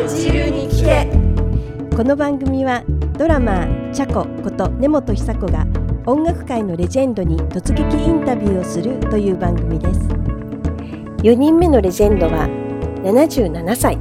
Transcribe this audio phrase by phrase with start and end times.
[0.00, 1.96] の一流に聞け。
[1.96, 2.84] この番組は
[3.18, 5.66] ドラマーチャコこと根本久子が
[6.06, 10.00] 音楽界のレジェンドに突撃インタビューをするという番組です。
[11.24, 12.46] 4人目のレジェンドは
[13.02, 13.98] 77歳。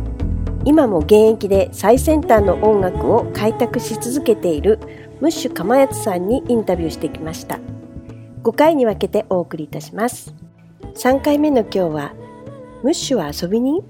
[0.66, 4.80] 今も現役で最先端の音楽を開拓し続けている
[5.20, 7.60] ムッシュかまやつさんにインタビューしてきました。
[8.44, 10.36] 5回に分けてお送りいたします。
[10.94, 12.14] 3回目の今日は
[12.84, 13.82] ムッシュは遊びに？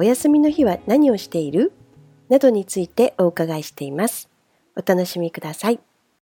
[0.00, 1.72] お休みの日は何をしている？
[2.28, 4.28] などについてお伺いしています。
[4.76, 5.80] お楽しみください。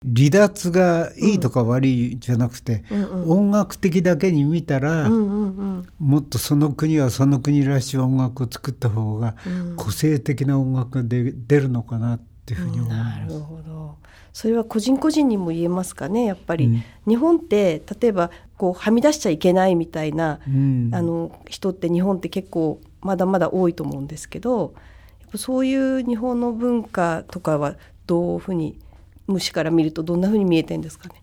[0.01, 9.35] 離脱がいいとか悪いじゃなくて、うんうん、音楽的だけに見たら、うんうんうん、もっとその国はその国らしい音楽を作った方が、
[9.75, 13.19] 個性的な音楽が出るのかなっていうふうに思います。
[13.19, 13.97] なるほど。
[14.31, 24.73] それは個人個人にも言えますかねやっぱり、うん、日本って例えばこうはみ出しちゃいけないみたいな、うん、あの人って日本って結構まだまだ多いと思うんですけど
[25.21, 27.75] やっぱそういう日本の文化とかは
[28.05, 28.79] どういうふうに
[29.27, 31.15] 虫から見るとどんなふうに見えてんですかね？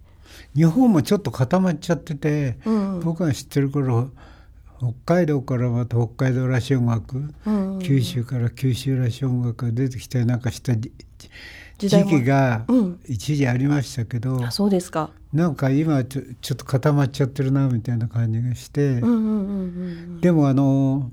[0.55, 4.11] 日本もちょっと固まっちゃってて、うん、僕が知ってる頃
[4.79, 7.79] 北海道からまた北海道らしい音楽、うん。
[7.81, 10.93] 九州から九州らしい音楽が出てきたりなんかした時
[11.79, 12.67] 期が
[13.07, 15.11] 一時ありましたけど、うん、そうですか。
[15.33, 19.01] なんか今ちょちょっと固まっちゃってるなみたいな感じがして、で
[20.33, 21.11] もあの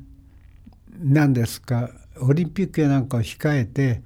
[1.03, 1.89] 何ですか？
[2.21, 4.01] オリンピックやなんかを控えて、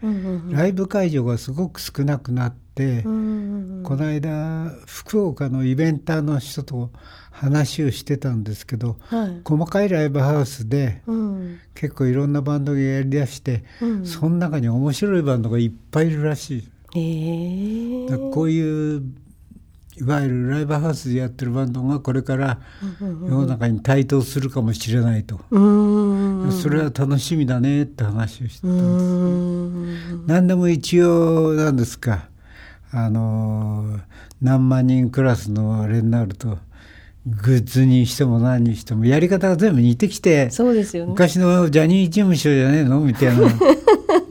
[0.49, 6.91] ライブ会場がすごく少なくなって、この間福岡のイベンターの人と
[7.31, 16.69] 話をしてたんですけど、はい、細かいライブハウスで、うん、結構いろんなバンドがやりだして、うん、その中に面白いバンドがいっぱいいるらしい。
[16.95, 19.03] えー、こういう
[19.99, 22.59] いわゆるライブハウスでやってるバンドがこれから
[23.01, 30.27] 世の中に台頭するかもしれないと、それは楽しみだねって話をしてたんです。
[30.27, 32.29] 何でも一応なんですか。
[32.91, 33.99] あの
[34.41, 36.57] 何万人クラスのあれになると
[37.25, 43.49] グッズにしても何にしてもやり方が全部似てきてそうですよ、ね、昔のジャニーズ事務所じゃねえのみたいな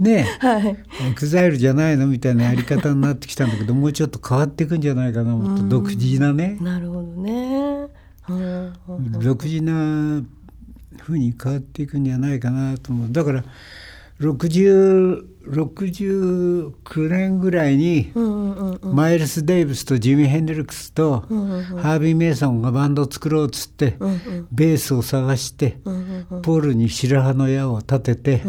[0.07, 0.77] ね、はい、エ
[1.15, 6.59] グザイルじゃないのみたいなやり方になってきたんだけど もうちょっと変わっていくんじゃないかなもっと独自なね。
[6.61, 7.89] なるほどね。
[9.21, 10.23] 独自な
[11.01, 13.13] ふうに変わっていくんじゃないかなと思う。
[13.13, 13.45] だから
[14.21, 18.13] 69年ぐらいに
[18.83, 23.97] マイルス・デイブスとジミー・ヘンドリックスとハービー・メイソンがバンドを作ろうっつって
[24.51, 25.79] ベースを探して
[26.43, 28.43] ポールに白羽の矢を立てて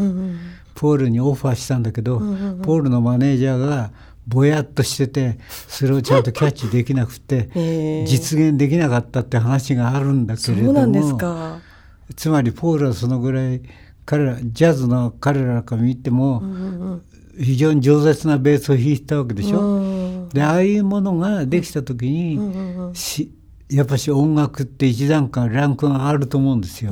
[0.78, 3.92] ポールにオファーしたんだけど、うんうんうん、ポールのマネージャーが
[4.28, 7.50] ぼやっとしててそれをちゃんとキャッチできなくて
[8.06, 11.60] 実現できなかったって話があるんだけれども
[12.16, 13.62] つまりポールはそのぐらい
[14.06, 16.42] 彼らジャズの彼らから見ても、
[17.38, 19.60] 非常に饒舌なベースを弾いたわけでしょ。
[19.60, 19.80] う
[20.28, 22.96] ん、でああいうものができた時に、うんうん、
[23.70, 26.92] やっぱし音楽って一段階ランクがあると思うんですよ。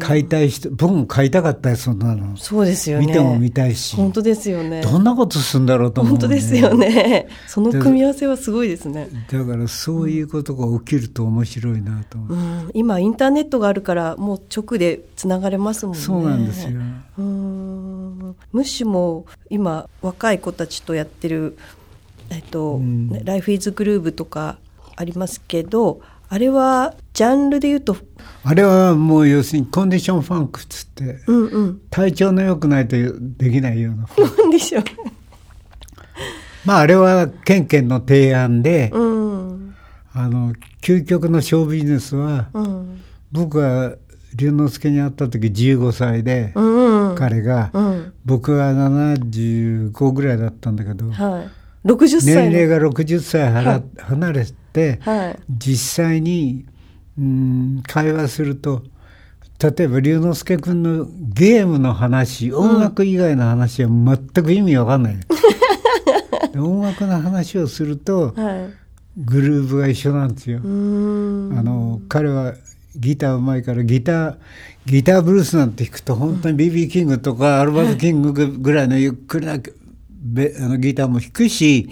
[0.00, 2.36] 買いたい人僕も買いたかったよそんなの。
[2.36, 3.06] そうですよね。
[3.06, 3.94] 見ても見たいし。
[3.94, 4.80] 本当ですよね。
[4.82, 7.28] どんなことするんだろうと思う、ね、本当ですよね。
[7.46, 9.08] その組み合わせはすごいですね。
[9.30, 12.32] だからそういうことが起きると面白いなと思う。
[12.34, 16.00] うん、今インターネットがあるからもう直でつながれますもんね。
[16.00, 16.70] そうなんですよ。
[17.18, 18.34] うん。
[18.52, 21.56] ムッシュも今若い子たちとやってる
[22.30, 24.58] えっと、うん、ライフイズグルーブとか
[25.00, 26.00] ありますけど。
[26.32, 27.96] あれはジャンルで言うと
[28.44, 32.94] あれはもう要するにコンディションファンクっつって、うんうん、体調の良くないと
[33.36, 34.06] できないような。
[34.06, 34.84] コンディション
[36.64, 39.74] まああれはケンケンの提案で、うん、
[40.12, 43.96] あの究極のショービジネスは、うん、僕は
[44.36, 51.42] 龍之介に会った時15歳で、うんうん、彼が、うん、僕は75ぐらいだったんだけど、は
[51.84, 52.50] い、60歳。
[52.50, 54.59] 年齢が60歳離れて、
[55.02, 56.66] はい、実際に
[57.18, 58.82] うん会話すると
[59.62, 65.16] 例えば龍之介君のゲームの話音楽以外の話は全く意味わかんない、
[66.54, 68.70] うん、音楽の話をすると、はい、
[69.18, 70.60] グルーブが一緒なんですよ。
[70.60, 72.54] あの彼は
[72.96, 74.36] ギターうまいからギター
[74.86, 79.58] ギターブルースなんて弾くと本当に BB キングとかアルバムキングぐらいのゆっくりな
[80.20, 81.88] べあのギターも弾くし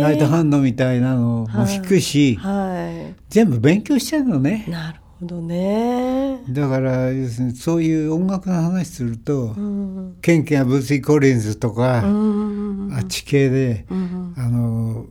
[0.00, 4.64] ライトハンドみたいなのも弾くし、はい、全部勉強してるのね。
[4.68, 6.40] なるほどね。
[6.48, 15.06] だから要するにそういう音楽の話すると、うん、ケンケンやブースイ・コリンズとか、うん、あっち系で、うん、あの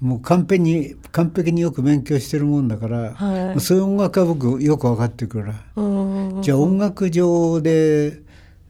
[0.00, 5.54] もう完璧に完璧によく勉強してるもんだから、はい、そういう音楽は僕よく分かってるから、
[6.42, 8.22] じゃあ音楽上で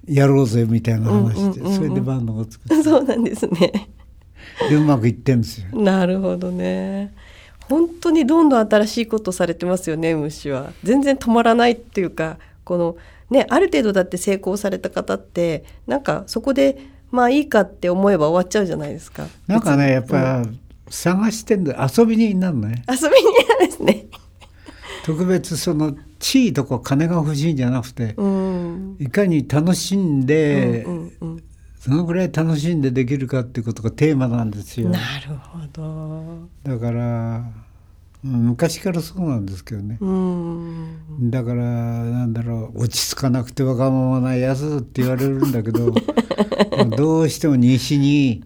[0.09, 2.83] やろうぜみたいな話で、それでバンドを作って。
[2.83, 3.89] そうなんですね。
[4.69, 5.67] でうまくいってんですよ。
[5.73, 7.13] なるほどね。
[7.69, 10.73] 本当にどんどん新しいことされてますよね虫は。
[10.83, 12.97] 全然止まらないっていうかこの
[13.31, 16.79] ねある程度だって成功された方ってなんかそこで
[17.11, 19.27] まあいいかって思えば終わっちゃうじゃないですか。
[19.47, 20.45] なんかねやっぱ、
[20.89, 22.85] 探してんだ遊びになるのね。
[22.89, 24.07] 遊びになるんですね
[25.09, 31.45] 特別その地位とか金が欲しいんじゃなくて、うん、いかに楽しんで、うんうんうん、
[31.81, 34.91] そのぐらい楽しんでできるかっていうことがテーマなんですよ。
[34.91, 36.49] なるほど。
[36.63, 37.43] だから
[38.23, 45.95] 昔からそうなんですけどね、うん、だからなんだろう落ち着かなくてわがままなやつって言われるんだけど
[46.99, 48.43] どうしても西に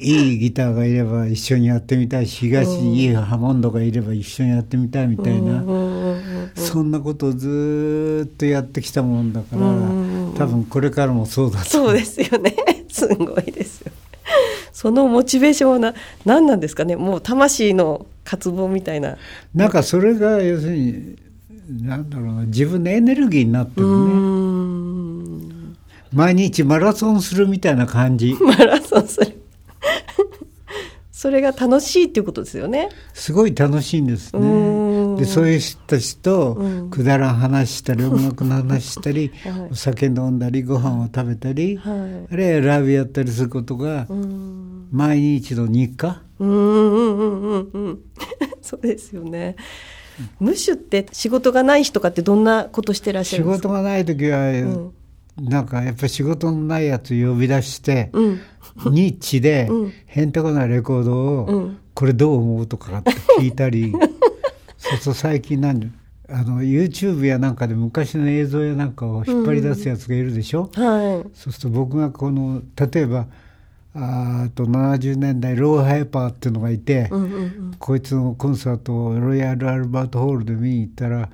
[0.00, 5.62] いいギターがいれば一緒にやってみたいし東にいいハモンドがいれば一緒にやってみたいみたいな、
[6.68, 9.60] そんなことをずっとやってきたもんだから、
[10.38, 12.54] 多分これからもそうだとそうですよね。
[12.88, 13.92] すごいですよ。
[14.72, 15.94] そのモチベーションはな
[16.24, 16.96] 何なんですかね？
[16.96, 19.16] もう魂の渇望みたいな。
[19.54, 21.16] なんかそれが要するに
[21.82, 25.58] なんだろうな自分のエネルギーになってるね。
[26.12, 28.34] 毎日マラソンするみたいな感じ。
[28.40, 29.38] マラソンする。
[31.12, 32.88] それが楽しいっていうことですよね。
[33.12, 34.40] すごい楽しいんですね。
[35.18, 36.60] でそういう人たちと
[36.90, 41.90] くだらん話したり、 音楽の話したり、はい、お酒飲んだりご飯を食べたり、は
[42.30, 44.06] い、あるいはライブやったりすることが
[44.90, 46.22] 毎日の日課？
[46.38, 47.98] うんうんうんうんうん。
[48.62, 49.56] そうですよね。
[50.40, 53.68] ムッシュって仕事がない日とかってどんなことしてらっしゃるんですか？
[53.68, 54.90] 仕事がない時は、うん。
[55.40, 58.40] なんかやっぱり仕事のないやつ呼び出して、うん、
[58.90, 59.70] ニッチで
[60.06, 63.92] へんてこなレコードを、これどう思うとかって聞いたり
[64.90, 65.92] そうそう最近何
[66.30, 73.26] あの YouTube やなんかで昔の映像やなんかを引っ張り出すやつがいるでしょ、うんはい、そうすると僕がこの例えば
[73.94, 81.30] あと70年代ローハイパーっていうのがいて、うんうんうん、こいつのコンサートをロイヤル・アルバートホールで見に行ったら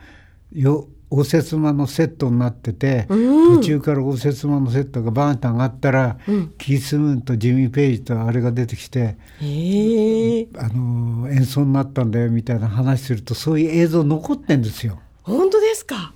[0.53, 15.01] よ応接間のセットになってて、うん、途中から応接間のセットがバーンと上がったら、うん、キース・ムーンとジミー・ペイジとあれが出てきて、あの演奏になったんだよみたいな話するとそういう映像残ってんですよ。
[15.23, 16.13] 本当ですか？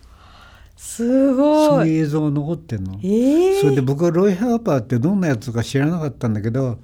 [0.77, 1.69] すごい。
[1.69, 6.79] そういう映像が残ってんの、それで僕はロイ・ハーパーってどんなやつか知らなかったんだけど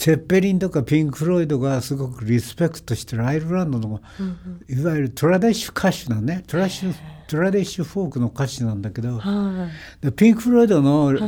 [0.00, 3.26] セッペリンとかピンク・フロイドがすごくリスペクトしてる。
[3.26, 4.00] アイルランドの、
[4.66, 6.42] いわゆるトラディッシュ歌手なね。
[6.46, 6.94] トラッ
[7.28, 9.68] トラディッシュフォークの歌手なんだけど、は
[10.02, 11.18] い、ピンク・フロイドのはい、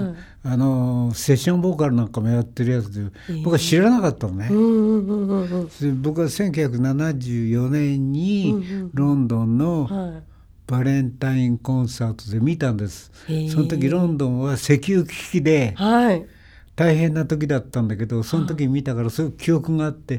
[0.45, 3.11] あのセッションボーカルなんかもやってるやつで、
[3.45, 4.49] 僕は知らなかったのね。
[4.49, 10.23] 僕は1974年にロンドンの、
[10.67, 13.13] バレンタインコンサートで見たんです。
[13.53, 16.25] その時ロンドンは石油危機で、はい
[16.75, 20.19] 大変な時だったんだけどその時見たからそういう記憶があって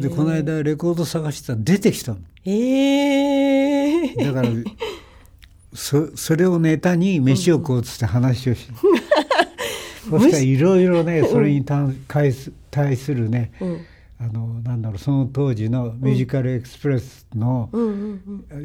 [0.00, 2.18] でこの間レコード探したら出てきたの。
[4.24, 4.48] だから
[5.74, 8.68] そそれをネタに飯を食おうっつって話をし、
[10.10, 12.52] うん、そしたらいろいろねそれに対す
[13.14, 13.86] るね、うん
[14.18, 17.70] あのなんだろうその当時のミュージカルエクスプレスの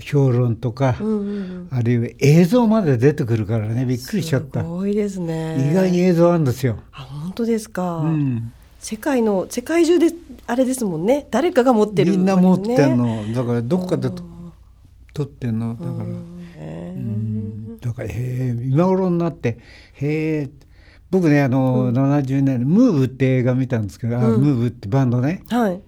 [0.01, 0.95] 評論とか、
[1.71, 4.61] あるいは映像まで出てくるからねびっくりしちゃった。
[4.61, 5.69] すごいですね。
[5.69, 6.77] 意外に映像あるんですよ。
[6.93, 10.13] あ本当ですか、うん、世界の世界中で
[10.47, 11.27] あれですもんね。
[11.29, 13.33] 誰かが持ってる、ね、みんな持ってんの。
[13.33, 14.09] だからどっかで
[15.13, 15.75] 撮ってんの。
[15.75, 19.57] だから、うん、だからへえ今頃になって
[19.95, 20.49] へえ
[21.11, 25.81] 僕ねあの、うん、70年ムーブって映画見たんですけど、うん、あムーブってバンドね、はい、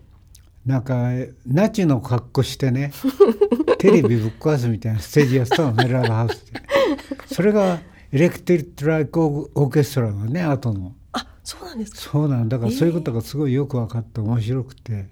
[0.66, 1.10] なんか
[1.48, 2.92] ナチの格好してね
[3.80, 6.62] テレビぶっ壊すみたいなステージやってたのねラブハウスで。
[7.28, 7.80] それが
[8.12, 10.94] エレクテリック・ライク・オーケストラのね後の。
[11.14, 11.98] あそうなんですか？
[12.00, 12.60] そうなんだ。
[12.60, 15.08] からそういうことがすごいよく分かって面白くて。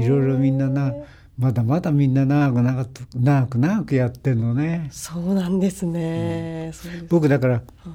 [0.00, 0.92] いろいろみんなな
[1.38, 4.88] まだまだみんな長く長く長く長くやってんのね。
[4.90, 7.94] そうなんですね、うん、僕だから、うん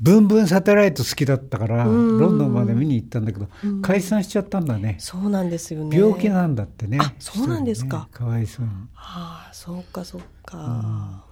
[0.00, 3.48] ブンブンサテライト好きだったから、ロンドンまで見に行ったんだけど、
[3.82, 4.96] 解散しちゃったんだね。
[4.98, 5.98] そうなんですよね。
[5.98, 6.98] 病気なんだってね。
[7.18, 8.08] そうなんですか。
[8.10, 8.66] かわいそう
[8.96, 11.24] あ、そうかそうか。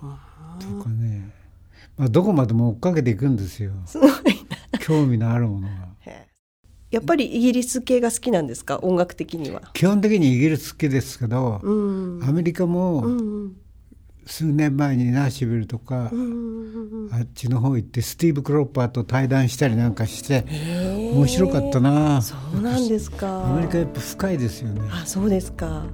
[0.60, 1.30] とかね。
[1.96, 3.72] まあどこまでも追っかけていくんですよ。
[3.86, 4.10] すごい
[4.80, 5.88] 興味のあるものが。
[6.90, 8.78] やっぱりイギリス系が好きなんですか？
[8.78, 13.04] 音楽的には基本的にイギリス系ですけど、うん、アメリカも
[14.30, 16.12] 数年前にナーシビルとか、
[17.12, 20.44] あっちの方行ってスティーブ・クロッパーと対談したりなんかして
[21.14, 22.20] 面白かったな。
[22.20, 23.46] そうなんですか。
[23.46, 24.82] アメリカやっぱ深いですよね。
[24.92, 25.86] あそうですか。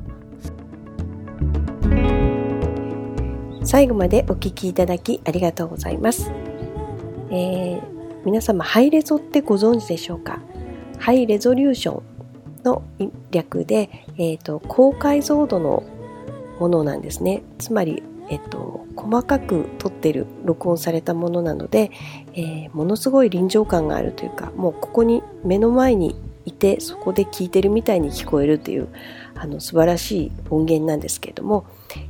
[3.62, 6.30] 最後までお聞きいただきありがとうございます。
[7.30, 7.82] えー、
[8.26, 10.40] 皆様ハイレゾってご存知でしょうか？
[10.98, 12.02] ハイレゾリューション
[12.64, 12.82] の
[13.30, 15.84] 略で、えーと、高解像度の
[16.58, 17.42] ものなんですね。
[17.58, 21.90] つまり、えっと、細かく撮ってる録音されたものなので、
[22.34, 28.88] えー、ものすごい臨場感があるというかもうここに目の前にいてそこで聞いてるみたいに聞こえるという
[29.34, 31.66] あの素晴らしい音源なんですけれども、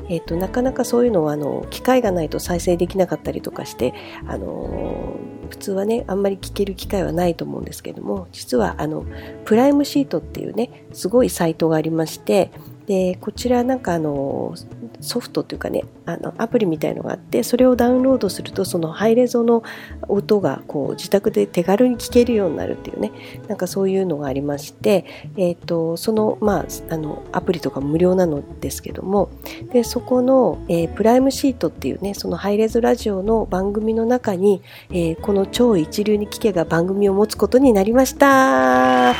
[0.08, 3.94] えーと、なかなかそういうのはあの機会がないと再生できなかったりとかして、
[4.26, 9.06] あのー、普通はねあんまり聞ける機会はないと思うんですけれども実はあの
[9.44, 12.50] プライムシートっていうねすごいサイトがありまして
[12.86, 14.54] でこちらなんかあの
[15.00, 19.62] ソフトというかねあのアプリみたいのがあってそれをダウンロードするとそのハイレゾの
[20.08, 23.10] 音がこう自宅で手軽に聞けるようになるっていうね
[23.48, 29.30] なんかそういうのがありまして、えーと、その,、まあ、あのアプリとか無料なのですけども
[29.72, 39.12] でそこの、えー、プライムシートっていうねそのハイレゾラジオの番組の中に、えー、この超一流に聞けが番組を持つことになりました。
[39.12, 39.14] イ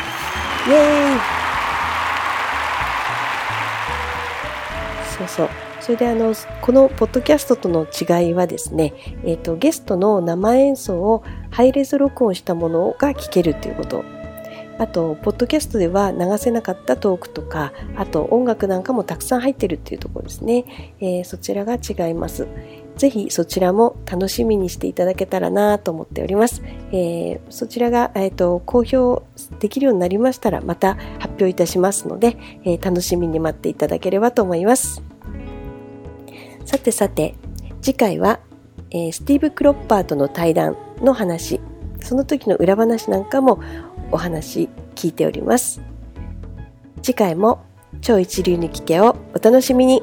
[0.71, 1.44] エーイ。
[5.29, 5.65] そうそう。
[5.81, 14.05] それであの、このポッドキャストとの違いはですね、えっ、ー、と、ゲストの生演奏をハイレゾ録音したものが聞けるということ。
[14.79, 20.97] あと、ポッドキャストでは流せなかったトークとか、あと音楽なんかもたくさん入ってるっていうところですね。
[21.01, 22.47] えー、そちらが違います。
[22.97, 26.63] ぜひそちらも楽しみにしていただけたらなと思っております。
[26.93, 29.23] えー、そちらが、えーと、公表
[29.59, 35.14] できるようになりましたらまた発表いたしますので、えー、楽しみに待っていただければと思います。
[36.75, 37.37] さてさて、
[37.83, 38.41] 次回は、
[38.91, 41.61] えー、スティーブ・クロッパーとの対談の話、
[42.01, 43.61] その時の裏話なんかも
[44.11, 45.81] お話聞いております。
[47.01, 47.63] 次回も
[48.01, 50.03] 超一流に聞けをお楽しみに。